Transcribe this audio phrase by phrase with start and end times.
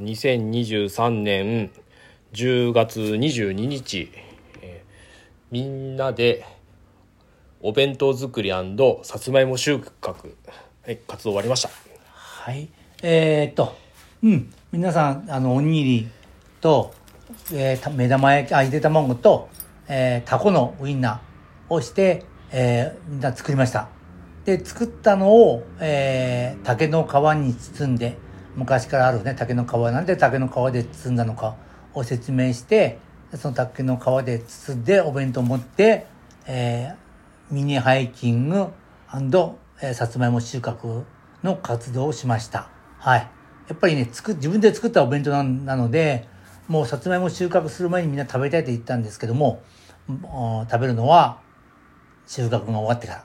[0.00, 1.70] 2023年
[2.32, 4.10] 10月22日、
[4.62, 4.90] えー
[5.50, 6.44] みんなで
[7.60, 8.50] お弁当作り
[9.02, 10.34] さつまいも収穫、
[10.84, 11.70] はい、活動終わりました
[12.14, 12.68] はい。
[13.02, 13.76] えーっと、
[14.22, 14.52] うん。
[14.72, 16.08] 皆さん、あの、おにぎり
[16.60, 16.94] と、
[17.52, 19.48] えー目玉焼き、あ、ゆで卵と、
[19.88, 23.88] えータコのウインナーをして、えーみんな作りました。
[24.44, 28.16] で、作ったのを、えー竹の皮に包んで、
[28.56, 31.56] 昔からあるね、竹の皮なんで竹の皮で包んだのか
[31.94, 32.98] を説明して、
[33.34, 36.06] その竹の皮で包んでお弁当を持って、
[36.46, 37.10] えー
[37.50, 38.68] ミニハイキング
[39.92, 41.02] さつまいも収穫
[41.42, 42.68] の活動をしました。
[42.98, 43.28] はい。
[43.66, 46.28] やっぱりね、作自分で作ったお弁当なので、
[46.68, 49.64] もうさつまいも収穫する前にみんな食べたいと言ったんですけども、
[50.06, 51.40] 食べるのは
[52.28, 53.24] 収穫が終わってから。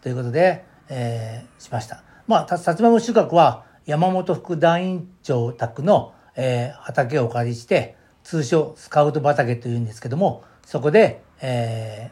[0.00, 2.04] ということで、えーしました。
[2.28, 12.10] まあ、さつまいも収穫は山本副団員長宅の、えー畑をお借りして、通称スカウト畑というんですけども、そこで、え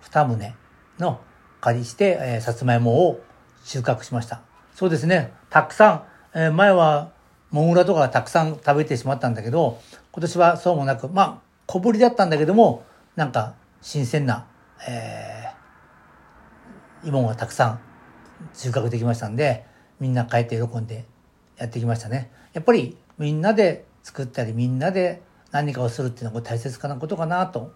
[0.00, 0.54] ー、二棟
[1.00, 1.20] の
[1.60, 3.20] 借りして、えーさつまいもを
[3.64, 4.42] 収穫しました。
[4.72, 7.10] そうですね、たくさん、えー前は
[7.50, 9.80] モングラとかたくさん食べてしまったんだけど、
[10.12, 12.84] 今年はそうもなく、まあ、小ぶりだったんだけども、
[13.16, 14.46] なんか新鮮な、
[14.88, 17.80] えー芋がたくさん
[18.54, 19.66] 収穫できましたんで、
[20.02, 21.04] みんな帰って喜んで
[21.56, 22.28] やってきましたね。
[22.54, 25.22] やっぱりみんなで作ったり、みんなで
[25.52, 27.72] 何かをするっていうのは大切なことかなと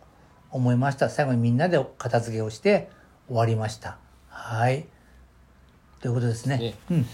[0.51, 1.09] 思いました。
[1.09, 2.91] 最後にみんなで片付けをして
[3.29, 3.99] 終わりました。
[4.29, 4.87] はい。
[6.01, 6.59] ということですね。
[6.59, 7.07] ねうん。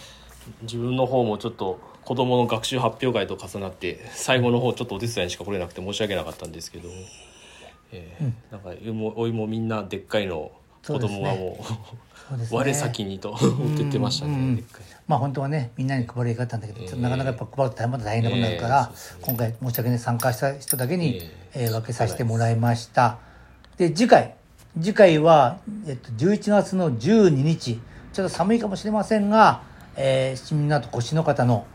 [0.63, 6.89] 自分の方もちょっと子供の学習発表会と重なって最後の方ちょっとお手伝いにしか来れなくて申し訳なかったんですけど、
[7.93, 10.53] えーなんかお芋お芋みんなでっかいの
[10.87, 11.59] 子供はも
[12.33, 12.47] うね。
[12.51, 14.63] 我先にと持ってってましたね、
[15.07, 16.89] まあ本当はねみんなに配りがかったんだけど、ええ。
[16.89, 18.85] ちょっとなかなかやっぱ配ると大変また大変なことになるから、ええ。
[18.85, 19.21] そうですね。
[19.23, 21.67] 今回申し訳ない参加した人だけに、ええ。
[21.69, 23.19] ー分けさせてもらいました。
[23.77, 24.35] で次回
[24.81, 27.81] 次回は、えっと、11月の12日。
[28.13, 29.63] ちょっと寒いかもしれませんが、
[29.97, 31.67] えー、新港越の方の、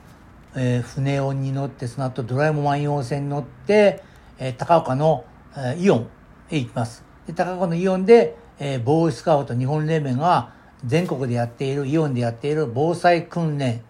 [0.55, 4.03] えー船をに乗ってその後ドラえもん万葉線に乗って、
[4.39, 6.07] えー高岡の、えーイオン
[6.49, 7.03] へ行きます。
[7.27, 10.51] で高岡のイオンで、えーボーイスカウト日本連盟が
[10.85, 13.81] 全国でやっているイオンでやっている防災訓練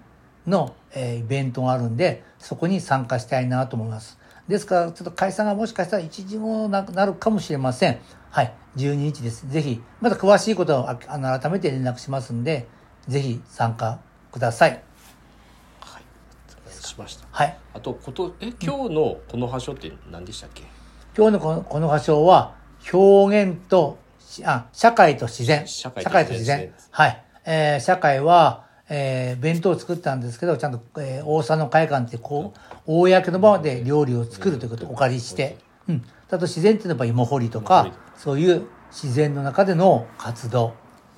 [0.46, 4.18] の、えーイベントがあるんでそこに参加したいなと思います。
[4.48, 8.00] ですからちょっと解散がもしかしたら一時後なくなるかもしれません。
[8.30, 9.50] はい12日です。
[9.50, 12.68] ぜひまた詳しいことはああの改めて連絡しますんで
[13.08, 14.00] ぜひ参加
[14.32, 14.82] ください。
[15.82, 16.04] はい。
[16.72, 17.28] しました。
[17.32, 17.58] はい。
[17.74, 20.64] あとことえ今日のこの場所って何でしたっけ、
[21.16, 22.56] 今日のこのこの場所は
[22.94, 24.07] 表現とし
[24.44, 25.68] あ社会と自然。
[25.68, 26.74] 社会と自然。
[26.92, 32.54] はい、えー社会は、えー弁当を作ったんですけどちゃんと、えー大佐の会館ってこ
[32.86, 40.74] う公の場で料理を作るということをお借りして、うん、あと自然っていうのは芋掘りとかそういう自然の中での活動。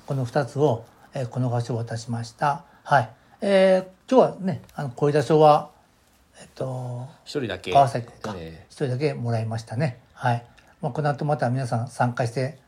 [0.06, 0.84] この2つを、
[1.14, 2.64] えーこの場所を渡しました。
[2.84, 3.10] はい、
[3.40, 5.70] えー今日はねあの小出所は
[6.40, 7.72] えっと一人だけ。
[7.72, 8.34] 川崎君か。
[8.36, 10.00] え一人だけもらいましたね。
[10.14, 10.44] はい、
[10.80, 12.58] まあ、この後また皆さん参加して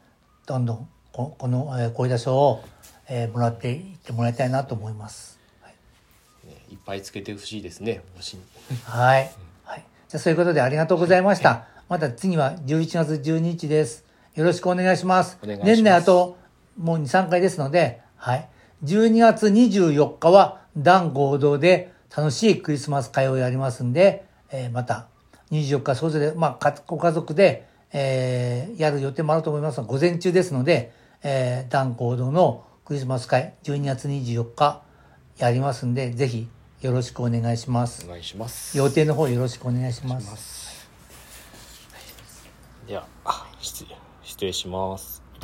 [0.47, 2.63] どんどんここの、えー、声出しを、
[3.09, 5.39] えーもらっていってもらいたいなと思います。
[6.45, 8.03] ーねいっぱいつけてほしいですね
[8.85, 9.31] はい、
[9.65, 11.67] はい、じゃあそういうことでありがとうございました。
[11.89, 14.05] また次は11月12日です。
[14.35, 15.39] よろしくお願いします。
[15.43, 15.61] ます。
[15.63, 16.39] 年内あと
[16.79, 18.49] もう23回ですのではい。
[18.85, 25.07] 12月24日は団合同で楽しいクリスマス会をやりますんで、えーまた
[25.53, 30.93] 24日それぞれ、まあ、かご家族で、えーやる予定もあると思いますが午前中ですので、
[31.23, 34.83] えー、団合同のクリスマス会12月24日
[35.39, 36.49] やりますんでぜひ
[36.81, 38.05] よろしくお願いします。
[38.07, 38.77] お願いします。
[38.77, 40.89] 予定の方よろしくお願いします。
[42.87, 45.22] ではあ失礼失礼します